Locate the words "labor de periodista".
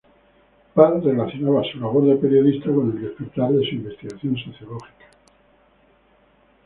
1.79-2.73